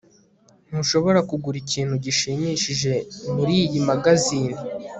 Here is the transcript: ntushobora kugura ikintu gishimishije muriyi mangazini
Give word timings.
ntushobora 0.67 1.19
kugura 1.29 1.57
ikintu 1.63 1.93
gishimishije 2.03 2.93
muriyi 3.33 3.79
mangazini 3.87 4.57